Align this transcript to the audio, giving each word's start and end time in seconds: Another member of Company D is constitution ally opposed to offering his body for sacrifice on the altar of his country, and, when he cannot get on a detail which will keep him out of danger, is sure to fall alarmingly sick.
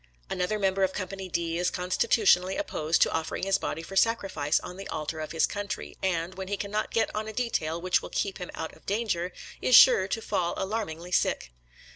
Another 0.31 0.57
member 0.57 0.81
of 0.81 0.93
Company 0.93 1.29
D 1.29 1.59
is 1.59 1.69
constitution 1.69 2.41
ally 2.41 2.53
opposed 2.53 3.03
to 3.03 3.11
offering 3.11 3.43
his 3.43 3.59
body 3.59 3.83
for 3.83 3.95
sacrifice 3.95 4.59
on 4.61 4.77
the 4.77 4.87
altar 4.87 5.19
of 5.19 5.31
his 5.31 5.45
country, 5.45 5.95
and, 6.01 6.33
when 6.33 6.47
he 6.47 6.57
cannot 6.57 6.89
get 6.89 7.13
on 7.15 7.27
a 7.27 7.33
detail 7.33 7.79
which 7.79 8.01
will 8.01 8.09
keep 8.09 8.39
him 8.39 8.49
out 8.55 8.75
of 8.75 8.87
danger, 8.87 9.31
is 9.61 9.75
sure 9.75 10.07
to 10.07 10.19
fall 10.19 10.55
alarmingly 10.57 11.11
sick. 11.11 11.51